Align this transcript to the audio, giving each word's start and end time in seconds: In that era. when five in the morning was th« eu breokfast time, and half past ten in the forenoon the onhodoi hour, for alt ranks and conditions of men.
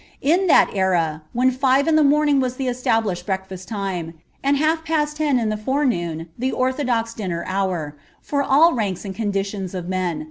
In 0.23 0.47
that 0.47 0.71
era. 0.73 1.21
when 1.31 1.51
five 1.51 1.87
in 1.87 1.95
the 1.95 2.01
morning 2.03 2.39
was 2.39 2.55
th« 2.55 2.67
eu 2.75 3.15
breokfast 3.23 3.67
time, 3.67 4.15
and 4.43 4.57
half 4.57 4.83
past 4.83 5.17
ten 5.17 5.37
in 5.37 5.49
the 5.49 5.57
forenoon 5.57 6.27
the 6.39 6.51
onhodoi 6.53 7.43
hour, 7.45 7.95
for 8.19 8.41
alt 8.41 8.73
ranks 8.73 9.05
and 9.05 9.13
conditions 9.13 9.75
of 9.75 9.87
men. 9.87 10.19